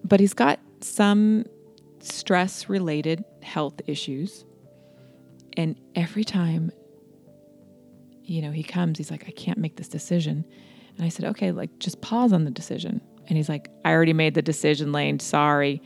but 0.03 0.19
he's 0.19 0.33
got 0.33 0.59
some 0.81 1.45
stress 1.99 2.69
related 2.69 3.23
health 3.43 3.81
issues. 3.87 4.45
And 5.55 5.79
every 5.95 6.23
time, 6.23 6.71
you 8.23 8.41
know, 8.41 8.51
he 8.51 8.63
comes, 8.63 8.97
he's 8.97 9.11
like, 9.11 9.25
I 9.27 9.31
can't 9.31 9.57
make 9.59 9.75
this 9.75 9.87
decision. 9.87 10.45
And 10.97 11.05
I 11.05 11.09
said, 11.09 11.25
okay, 11.25 11.51
like 11.51 11.79
just 11.79 12.01
pause 12.01 12.33
on 12.33 12.45
the 12.45 12.51
decision. 12.51 13.01
And 13.27 13.37
he's 13.37 13.49
like, 13.49 13.69
I 13.85 13.91
already 13.91 14.13
made 14.13 14.33
the 14.33 14.41
decision, 14.41 14.91
Lane. 14.91 15.19
Sorry. 15.19 15.81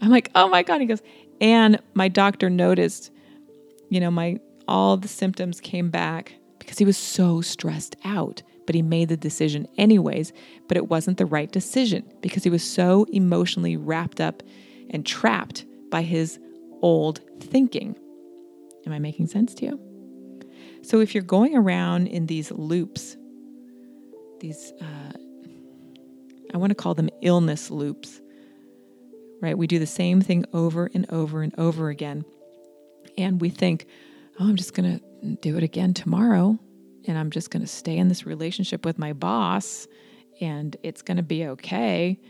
I'm 0.00 0.10
like, 0.10 0.30
oh 0.34 0.48
my 0.48 0.62
God. 0.62 0.80
He 0.80 0.86
goes, 0.86 1.02
and 1.40 1.80
my 1.94 2.08
doctor 2.08 2.50
noticed, 2.50 3.10
you 3.88 4.00
know, 4.00 4.10
my 4.10 4.38
all 4.68 4.96
the 4.96 5.08
symptoms 5.08 5.60
came 5.60 5.90
back 5.90 6.34
because 6.58 6.78
he 6.78 6.84
was 6.84 6.96
so 6.96 7.40
stressed 7.40 7.96
out. 8.04 8.42
But 8.64 8.76
he 8.76 8.82
made 8.82 9.08
the 9.08 9.16
decision 9.16 9.66
anyways, 9.76 10.32
but 10.68 10.76
it 10.76 10.88
wasn't 10.88 11.18
the 11.18 11.26
right 11.26 11.50
decision 11.50 12.04
because 12.20 12.44
he 12.44 12.50
was 12.50 12.62
so 12.62 13.06
emotionally 13.12 13.76
wrapped 13.76 14.20
up 14.20 14.42
and 14.90 15.04
trapped 15.04 15.64
by 15.90 16.02
his 16.02 16.38
old 16.82 17.20
thinking. 17.40 17.96
Am 18.86 18.92
I 18.92 18.98
making 18.98 19.28
sense 19.28 19.54
to 19.54 19.66
you? 19.66 19.80
So 20.82 21.00
if 21.00 21.14
you're 21.14 21.22
going 21.22 21.56
around 21.56 22.08
in 22.08 22.26
these 22.26 22.50
loops, 22.50 23.16
these 24.40 24.72
uh, 24.80 25.12
I 26.52 26.58
want 26.58 26.70
to 26.70 26.74
call 26.74 26.94
them 26.94 27.08
illness 27.22 27.70
loops. 27.70 28.20
Right? 29.40 29.56
We 29.56 29.66
do 29.66 29.78
the 29.78 29.86
same 29.86 30.20
thing 30.20 30.44
over 30.52 30.90
and 30.94 31.10
over 31.10 31.42
and 31.42 31.56
over 31.58 31.88
again. 31.88 32.24
And 33.18 33.40
we 33.40 33.48
think, 33.48 33.86
oh, 34.38 34.48
I'm 34.48 34.56
just 34.56 34.74
going 34.74 34.98
to 34.98 35.36
do 35.40 35.56
it 35.56 35.64
again 35.64 35.94
tomorrow. 35.94 36.58
And 37.06 37.18
I'm 37.18 37.30
just 37.30 37.50
going 37.50 37.62
to 37.62 37.68
stay 37.68 37.96
in 37.96 38.08
this 38.08 38.24
relationship 38.24 38.84
with 38.84 38.98
my 38.98 39.12
boss 39.12 39.88
and 40.40 40.76
it's 40.82 41.02
going 41.02 41.16
to 41.16 41.22
be 41.22 41.46
okay. 41.46 42.20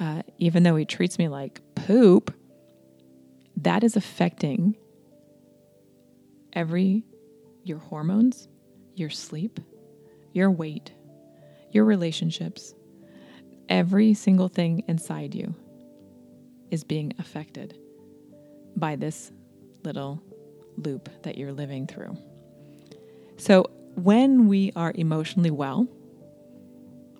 Uh, 0.00 0.22
even 0.38 0.62
though 0.62 0.76
he 0.76 0.86
treats 0.86 1.18
me 1.18 1.28
like 1.28 1.60
poop, 1.74 2.34
that 3.62 3.84
is 3.84 3.96
affecting 3.96 4.76
every 6.52 7.04
your 7.64 7.78
hormones, 7.78 8.48
your 8.94 9.10
sleep, 9.10 9.60
your 10.32 10.50
weight, 10.50 10.92
your 11.70 11.84
relationships, 11.84 12.74
every 13.68 14.14
single 14.14 14.48
thing 14.48 14.82
inside 14.88 15.34
you 15.34 15.54
is 16.70 16.82
being 16.82 17.12
affected 17.18 17.78
by 18.76 18.96
this 18.96 19.30
little 19.84 20.22
loop 20.76 21.08
that 21.22 21.38
you're 21.38 21.52
living 21.52 21.86
through. 21.86 22.16
So, 23.36 23.70
when 23.94 24.48
we 24.48 24.72
are 24.74 24.92
emotionally 24.94 25.50
well, 25.50 25.86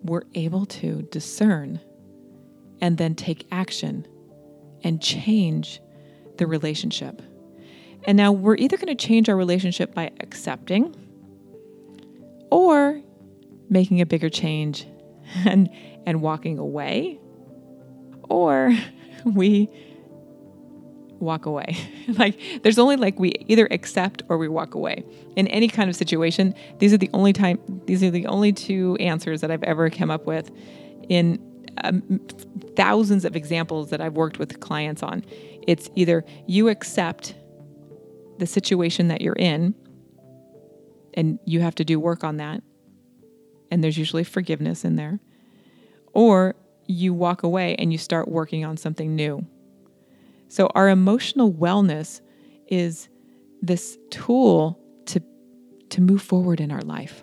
we're 0.03 0.23
able 0.35 0.65
to 0.67 1.03
discern 1.11 1.81
and 2.81 2.97
then 2.99 3.15
take 3.15 3.47
action 3.53 4.07
and 4.83 5.01
change 5.01 5.81
the 6.37 6.47
relationship. 6.47 7.23
And 8.05 8.17
now 8.17 8.33
we're 8.33 8.57
either 8.57 8.77
going 8.77 8.95
to 8.95 9.07
change 9.07 9.29
our 9.29 9.37
relationship 9.37 9.95
by 9.95 10.11
accepting 10.21 10.95
or 12.51 13.01
making 13.71 14.01
a 14.01 14.07
bigger 14.07 14.29
change 14.29 14.87
and 15.47 15.71
and 16.05 16.21
walking 16.21 16.59
away 16.59 17.19
or 18.29 18.77
we 19.25 19.69
walk 21.21 21.47
away. 21.47 21.77
like 22.19 22.39
there's 22.63 22.79
only 22.79 22.97
like 22.97 23.19
we 23.19 23.33
either 23.47 23.69
accept 23.71 24.23
or 24.29 24.37
we 24.37 24.49
walk 24.49 24.75
away. 24.75 25.05
In 25.37 25.47
any 25.49 25.69
kind 25.69 25.89
of 25.89 25.97
situation, 25.97 26.55
these 26.79 26.93
are 26.93 26.99
the 26.99 27.11
only 27.15 27.33
time 27.33 27.59
these 27.87 28.03
are 28.03 28.11
the 28.11 28.27
only 28.27 28.53
two 28.53 28.97
answers 29.01 29.41
that 29.41 29.51
I've 29.51 29.63
ever 29.63 29.89
come 29.89 30.11
up 30.11 30.27
with 30.27 30.51
in 31.09 31.41
um, 31.85 32.21
thousands 32.77 33.25
of 33.25 33.37
examples 33.37 33.91
that 33.91 34.01
I've 34.01 34.15
worked 34.15 34.39
with 34.39 34.61
clients 34.61 35.03
on. 35.03 35.25
It's 35.67 35.89
either 35.95 36.25
you 36.47 36.69
accept 36.69 37.35
the 38.39 38.47
situation 38.47 39.09
that 39.09 39.21
you're 39.21 39.35
in 39.35 39.75
and 41.15 41.39
you 41.45 41.61
have 41.61 41.75
to 41.77 41.85
do 41.85 42.01
work 42.01 42.25
on 42.25 42.39
that 42.39 42.63
and 43.71 43.85
there's 43.85 43.99
usually 43.99 44.25
forgiveness 44.25 44.85
in 44.85 44.97
there 44.97 45.21
or 46.13 46.55
you 46.87 47.15
walk 47.15 47.43
away 47.43 47.77
and 47.77 47.93
you 47.93 47.99
start 47.99 48.29
working 48.29 48.65
on 48.65 48.77
something 48.77 49.15
new 49.15 49.47
so, 50.53 50.67
our 50.75 50.91
emotional 50.91 51.51
wellness 51.51 52.21
is 52.69 53.09
this 53.63 53.97
tool 54.11 54.79
to, 55.07 55.23
to 55.89 56.03
move 56.03 56.21
forward 56.21 56.61
in 56.61 56.71
our 56.71 56.83
life. 56.83 57.23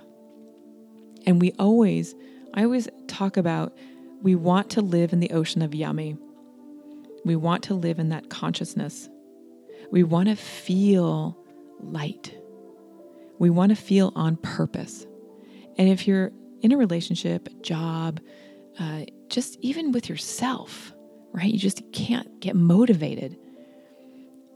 And 1.27 1.39
we 1.39 1.51
always, 1.59 2.15
I 2.55 2.63
always 2.63 2.89
talk 3.07 3.37
about 3.37 3.77
we 4.23 4.33
want 4.33 4.71
to 4.71 4.81
live 4.81 5.13
in 5.13 5.19
the 5.19 5.29
ocean 5.29 5.61
of 5.61 5.75
yummy. 5.75 6.17
We 7.25 7.35
want 7.35 7.63
to 7.63 7.73
live 7.73 7.99
in 7.99 8.09
that 8.09 8.29
consciousness. 8.29 9.09
We 9.91 10.03
want 10.03 10.29
to 10.29 10.35
feel 10.35 11.37
light. 11.79 12.35
We 13.39 13.49
want 13.49 13.69
to 13.69 13.75
feel 13.75 14.11
on 14.15 14.35
purpose. 14.37 15.05
And 15.77 15.89
if 15.89 16.07
you're 16.07 16.31
in 16.61 16.71
a 16.71 16.77
relationship, 16.77 17.49
job, 17.61 18.19
uh, 18.79 19.05
just 19.29 19.57
even 19.61 19.91
with 19.91 20.09
yourself, 20.09 20.93
right? 21.31 21.51
You 21.51 21.59
just 21.59 21.81
can't 21.93 22.39
get 22.41 22.55
motivated. 22.55 23.37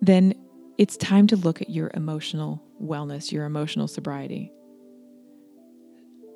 Then 0.01 0.33
it's 0.77 0.97
time 0.97 1.27
to 1.27 1.35
look 1.35 1.61
at 1.61 1.69
your 1.69 1.91
emotional 1.93 2.61
wellness, 2.81 3.31
your 3.31 3.45
emotional 3.45 3.87
sobriety. 3.87 4.51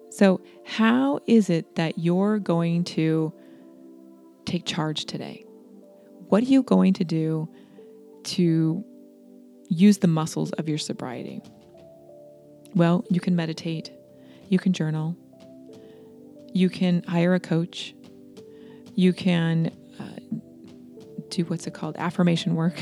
So, 0.09 0.41
how 0.65 1.19
is 1.27 1.49
it 1.49 1.75
that 1.75 1.97
you're 1.97 2.39
going 2.39 2.85
to 2.85 3.33
take 4.45 4.65
charge 4.65 5.05
today? 5.05 5.46
What 6.29 6.43
are 6.43 6.47
you 6.47 6.63
going 6.63 6.93
to 6.93 7.03
do 7.03 7.49
to 8.25 8.83
use 9.69 9.99
the 9.99 10.07
muscles 10.07 10.51
of 10.53 10.67
your 10.67 10.77
sobriety? 10.77 11.41
Well, 12.75 13.05
you 13.09 13.19
can 13.19 13.35
meditate, 13.35 13.91
you 14.49 14.59
can 14.59 14.73
journal, 14.73 15.15
you 16.53 16.69
can 16.69 17.03
hire 17.03 17.33
a 17.33 17.39
coach, 17.39 17.95
you 18.93 19.13
can 19.13 19.71
uh, 19.99 20.37
do 21.29 21.43
what's 21.45 21.65
it 21.65 21.73
called 21.73 21.95
affirmation 21.97 22.55
work. 22.55 22.75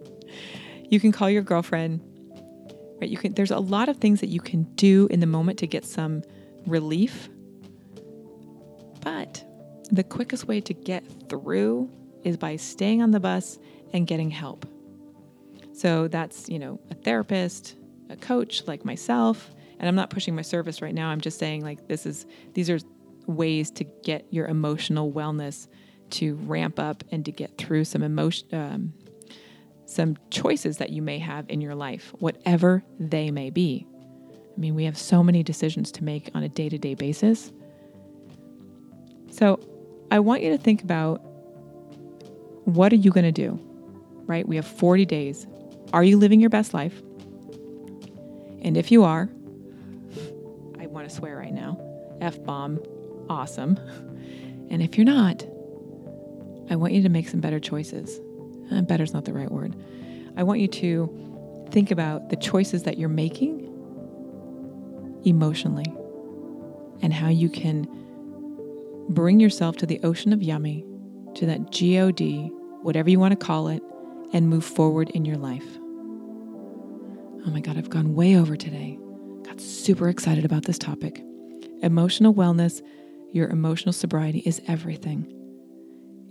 you 0.90 1.00
can 1.00 1.12
call 1.12 1.30
your 1.30 1.42
girlfriend. 1.42 2.00
Right? 3.00 3.08
You 3.08 3.16
can 3.16 3.32
there's 3.34 3.50
a 3.50 3.60
lot 3.60 3.88
of 3.88 3.96
things 3.98 4.20
that 4.20 4.28
you 4.28 4.40
can 4.40 4.64
do 4.74 5.06
in 5.10 5.20
the 5.20 5.26
moment 5.26 5.58
to 5.60 5.66
get 5.66 5.84
some 5.84 6.22
relief. 6.66 7.28
But 9.00 9.44
the 9.90 10.04
quickest 10.04 10.46
way 10.46 10.60
to 10.60 10.74
get 10.74 11.04
through 11.30 11.90
is 12.24 12.36
by 12.36 12.56
staying 12.56 13.02
on 13.02 13.10
the 13.10 13.20
bus 13.20 13.58
and 13.92 14.06
getting 14.06 14.30
help. 14.30 14.66
So 15.72 16.08
that's, 16.08 16.48
you 16.48 16.58
know, 16.58 16.80
a 16.90 16.94
therapist, 16.94 17.76
a 18.10 18.16
coach 18.16 18.66
like 18.66 18.84
myself, 18.84 19.50
and 19.78 19.88
I'm 19.88 19.94
not 19.94 20.10
pushing 20.10 20.34
my 20.34 20.42
service 20.42 20.82
right 20.82 20.94
now. 20.94 21.08
I'm 21.08 21.20
just 21.20 21.38
saying 21.38 21.62
like 21.62 21.86
this 21.86 22.04
is 22.04 22.26
these 22.54 22.68
are 22.68 22.78
ways 23.26 23.70
to 23.72 23.84
get 23.84 24.26
your 24.30 24.46
emotional 24.46 25.12
wellness 25.12 25.68
to 26.10 26.34
ramp 26.46 26.78
up 26.78 27.04
and 27.12 27.24
to 27.24 27.32
get 27.32 27.58
through 27.58 27.84
some 27.84 28.02
emotion, 28.02 28.48
um, 28.52 28.94
some 29.86 30.16
choices 30.30 30.78
that 30.78 30.90
you 30.90 31.02
may 31.02 31.18
have 31.18 31.48
in 31.48 31.60
your 31.60 31.74
life, 31.74 32.12
whatever 32.18 32.82
they 32.98 33.30
may 33.30 33.50
be. 33.50 33.86
I 34.56 34.60
mean, 34.60 34.74
we 34.74 34.84
have 34.84 34.98
so 34.98 35.22
many 35.22 35.42
decisions 35.42 35.92
to 35.92 36.04
make 36.04 36.30
on 36.34 36.42
a 36.42 36.48
day 36.48 36.68
to 36.68 36.78
day 36.78 36.94
basis. 36.94 37.52
So 39.30 39.60
I 40.10 40.18
want 40.20 40.42
you 40.42 40.50
to 40.50 40.58
think 40.58 40.82
about 40.82 41.22
what 42.68 42.92
are 42.92 42.96
you 42.96 43.10
going 43.10 43.24
to 43.24 43.32
do, 43.32 43.58
right? 44.26 44.46
We 44.46 44.56
have 44.56 44.66
40 44.66 45.06
days. 45.06 45.46
Are 45.94 46.04
you 46.04 46.18
living 46.18 46.38
your 46.38 46.50
best 46.50 46.74
life? 46.74 47.00
And 48.60 48.76
if 48.76 48.92
you 48.92 49.04
are, 49.04 49.30
I 50.78 50.86
want 50.86 51.08
to 51.08 51.14
swear 51.14 51.38
right 51.38 51.52
now, 51.52 51.80
F 52.20 52.42
bomb, 52.44 52.78
awesome. 53.30 53.78
And 54.68 54.82
if 54.82 54.98
you're 54.98 55.06
not, 55.06 55.44
I 56.68 56.76
want 56.76 56.92
you 56.92 57.02
to 57.02 57.08
make 57.08 57.26
some 57.26 57.40
better 57.40 57.58
choices. 57.58 58.20
Uh, 58.70 58.74
and 58.74 58.86
better 58.86 59.02
is 59.02 59.14
not 59.14 59.24
the 59.24 59.32
right 59.32 59.50
word. 59.50 59.74
I 60.36 60.42
want 60.42 60.60
you 60.60 60.68
to 60.68 61.66
think 61.70 61.90
about 61.90 62.28
the 62.28 62.36
choices 62.36 62.82
that 62.82 62.98
you're 62.98 63.08
making 63.08 63.64
emotionally 65.24 65.90
and 67.00 67.14
how 67.14 67.28
you 67.28 67.48
can 67.48 67.88
bring 69.08 69.40
yourself 69.40 69.76
to 69.76 69.86
the 69.86 70.00
ocean 70.02 70.34
of 70.34 70.42
yummy, 70.42 70.84
to 71.36 71.46
that 71.46 71.72
God, 71.72 72.57
whatever 72.82 73.10
you 73.10 73.18
want 73.18 73.38
to 73.38 73.46
call 73.46 73.68
it, 73.68 73.82
and 74.32 74.48
move 74.48 74.64
forward 74.64 75.10
in 75.10 75.24
your 75.24 75.36
life. 75.36 75.66
Oh 77.46 77.50
my 77.50 77.60
God, 77.60 77.78
I've 77.78 77.90
gone 77.90 78.14
way 78.14 78.36
over 78.36 78.56
today. 78.56 78.98
Got 79.44 79.60
super 79.60 80.08
excited 80.08 80.44
about 80.44 80.64
this 80.64 80.78
topic. 80.78 81.22
Emotional 81.82 82.34
wellness, 82.34 82.82
your 83.32 83.48
emotional 83.48 83.92
sobriety 83.92 84.40
is 84.40 84.60
everything. 84.68 85.34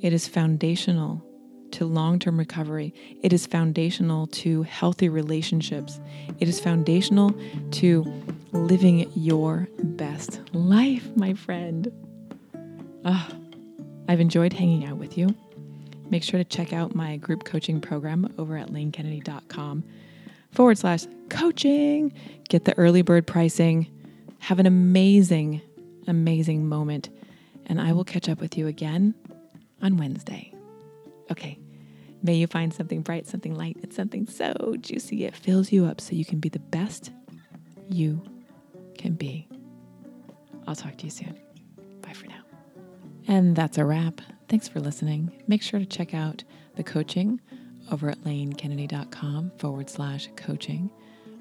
It 0.01 0.13
is 0.13 0.27
foundational 0.27 1.23
to 1.71 1.85
long 1.85 2.19
term 2.19 2.37
recovery. 2.37 2.93
It 3.23 3.33
is 3.33 3.47
foundational 3.47 4.27
to 4.27 4.63
healthy 4.63 5.09
relationships. 5.09 5.99
It 6.39 6.47
is 6.47 6.59
foundational 6.59 7.33
to 7.71 8.05
living 8.51 9.11
your 9.15 9.67
best 9.79 10.41
life, 10.53 11.09
my 11.15 11.33
friend. 11.33 11.91
Oh, 13.05 13.27
I've 14.07 14.19
enjoyed 14.19 14.53
hanging 14.53 14.85
out 14.85 14.97
with 14.97 15.17
you. 15.17 15.35
Make 16.09 16.23
sure 16.23 16.37
to 16.37 16.45
check 16.45 16.73
out 16.73 16.95
my 16.95 17.17
group 17.17 17.43
coaching 17.43 17.81
program 17.81 18.33
over 18.37 18.57
at 18.57 18.69
lanekennedy.com 18.69 19.83
forward 20.51 20.77
slash 20.77 21.05
coaching. 21.29 22.13
Get 22.49 22.65
the 22.65 22.77
early 22.77 23.01
bird 23.01 23.27
pricing. 23.27 23.87
Have 24.39 24.59
an 24.59 24.65
amazing, 24.65 25.61
amazing 26.07 26.67
moment. 26.67 27.09
And 27.65 27.81
I 27.81 27.91
will 27.91 28.05
catch 28.05 28.29
up 28.29 28.39
with 28.39 28.57
you 28.57 28.67
again 28.67 29.13
on 29.81 29.97
Wednesday. 29.97 30.53
Okay, 31.29 31.59
may 32.23 32.35
you 32.35 32.47
find 32.47 32.73
something 32.73 33.01
bright, 33.01 33.27
something 33.27 33.53
light, 33.53 33.77
and 33.83 33.93
something 33.93 34.25
so 34.27 34.75
juicy 34.79 35.25
it 35.25 35.35
fills 35.35 35.73
you 35.73 35.85
up 35.85 35.99
so 35.99 36.15
you 36.15 36.23
can 36.23 36.39
be 36.39 36.47
the 36.47 36.59
best 36.59 37.11
you 37.89 38.23
can 38.97 39.13
be. 39.13 39.47
I'll 40.65 40.75
talk 40.75 40.97
to 40.97 41.03
you 41.03 41.09
soon. 41.09 41.37
Bye 42.01 42.13
for 42.13 42.27
now. 42.27 42.41
And 43.27 43.55
that's 43.55 43.77
a 43.77 43.83
wrap. 43.83 44.21
Thanks 44.49 44.67
for 44.67 44.79
listening. 44.79 45.31
Make 45.47 45.61
sure 45.61 45.79
to 45.79 45.85
check 45.85 46.13
out 46.13 46.43
the 46.75 46.83
coaching 46.83 47.41
over 47.91 48.09
at 48.09 48.23
lanekennedy.com 48.23 49.51
forward 49.57 49.89
slash 49.89 50.29
coaching. 50.35 50.89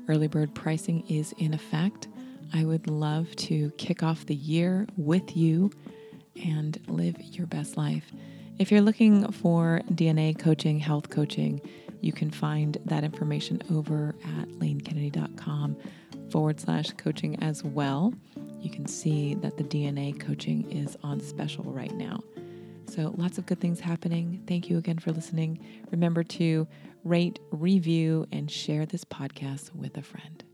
Early 0.09 0.29
bird 0.29 0.55
pricing 0.55 1.05
is 1.09 1.33
in 1.39 1.55
effect 1.55 2.09
I 2.55 2.65
would 2.65 2.89
love 2.89 3.35
to 3.37 3.71
kick 3.73 4.03
off 4.03 4.27
the 4.27 4.35
year 4.35 4.87
with 4.97 5.37
you 5.37 5.71
and 6.43 6.79
live 6.87 7.21
your 7.21 7.47
best 7.47 7.77
life. 7.77 8.13
If 8.59 8.71
you're 8.71 8.81
looking 8.81 9.31
for 9.33 9.83
DNA 9.93 10.39
coaching, 10.39 10.79
health 10.79 11.11
coaching, 11.11 11.61
you 12.01 12.13
can 12.13 12.31
find 12.31 12.79
that 12.87 13.05
information 13.05 13.63
over 13.71 14.15
at 14.39 14.49
lanekennedy.com 14.49 15.77
forward 16.31 16.61
slash 16.61 16.93
coaching 16.93 17.43
as 17.43 17.65
well. 17.65 18.15
You 18.61 18.71
can 18.71 18.87
see 18.87 19.35
that 19.37 19.57
the 19.57 19.65
DNA 19.65 20.19
coaching 20.19 20.71
is 20.71 20.97
on 21.03 21.21
special 21.21 21.65
right 21.65 21.93
now. 21.95 22.23
So, 22.89 23.15
lots 23.17 23.37
of 23.39 23.47
good 23.47 23.61
things 23.61 23.81
happening. 23.81 24.43
Thank 24.47 24.71
you 24.71 24.79
again 24.79 24.99
for 24.99 25.13
listening. 25.13 25.59
Remember 25.91 26.23
to 26.23 26.67
rate, 27.05 27.39
review, 27.51 28.27
and 28.33 28.51
share 28.51 28.87
this 28.87 29.05
podcast 29.05 29.75
with 29.75 29.97
a 29.97 30.03
friend. 30.03 30.46